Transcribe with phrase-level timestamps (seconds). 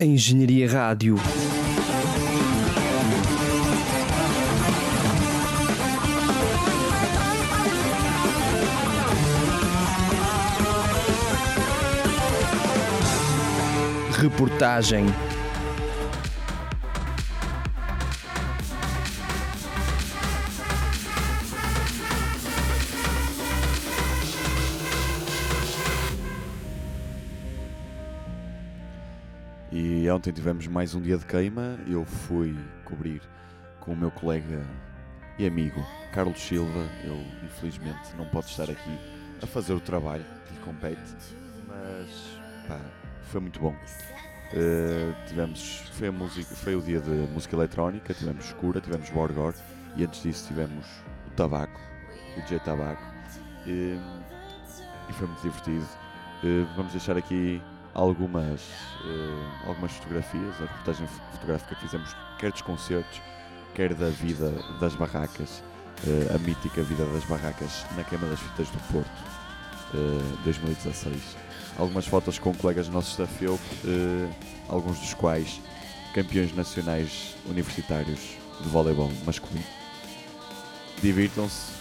[0.00, 1.14] Engenharia Rádio.
[14.10, 15.06] Reportagem
[29.76, 31.76] E ontem tivemos mais um dia de queima.
[31.88, 33.20] Eu fui cobrir
[33.80, 34.64] com o meu colega
[35.36, 36.88] e amigo Carlos Silva.
[37.02, 38.98] Ele, infelizmente, não pode estar aqui
[39.42, 41.16] a fazer o trabalho que lhe compete,
[41.66, 42.80] mas pá,
[43.24, 43.74] foi muito bom.
[44.52, 49.54] Uh, tivemos, foi, música, foi o dia de música eletrónica, tivemos Escura, tivemos Borgor
[49.96, 50.86] e antes disso tivemos
[51.26, 51.80] o Tabaco,
[52.38, 53.02] o DJ Tabaco.
[53.66, 53.98] E,
[55.10, 55.84] e foi muito divertido.
[56.44, 57.60] Uh, vamos deixar aqui
[57.94, 58.60] algumas,
[59.04, 63.22] uh, algumas fotografias, a reportagem fotográfica que fizemos, quer dos concertos,
[63.74, 65.62] quer da vida das barracas,
[66.04, 69.24] uh, a mítica vida das barracas na queima das fitas do Porto,
[69.94, 71.22] uh, 2016.
[71.78, 73.60] Algumas fotos com colegas nossos da FEUP,
[74.68, 75.60] alguns dos quais
[76.14, 78.20] campeões nacionais universitários
[78.60, 79.66] de voleibol masculino.
[81.02, 81.72] Divirtam-se,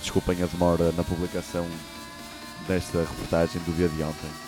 [0.00, 1.68] desculpem a demora na publicação
[2.66, 4.43] desta reportagem do dia de ontem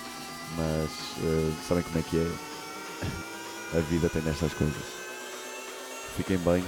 [0.56, 0.90] mas
[1.22, 3.76] uh, sabem como é que é?
[3.76, 4.84] A vida tem nestas coisas.
[6.16, 6.64] Fiquem bem,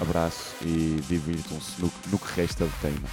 [0.00, 3.08] abraço e divirtam-se no, no que resta de tema.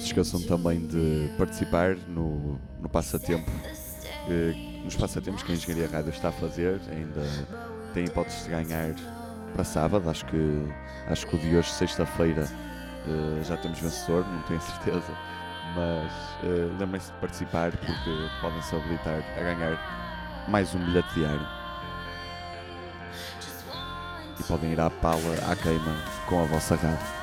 [0.00, 3.50] Se esqueçam também de participar no, no passatempo,
[4.28, 6.80] eh, nos passatempos que a Engenharia Rádio está a fazer.
[6.90, 7.22] Ainda
[7.92, 8.94] tem hipótese de ganhar
[9.52, 10.08] para sábado.
[10.08, 10.68] Acho que,
[11.06, 12.48] acho que o de hoje, sexta-feira,
[13.06, 15.12] eh, já temos vencedor, não tenho certeza.
[15.76, 16.12] Mas
[16.44, 21.46] eh, lembrem-se de participar porque podem se habilitar a ganhar mais um bilhete diário.
[24.38, 25.94] E podem ir à pala, à queima
[26.26, 27.19] com a vossa rádio.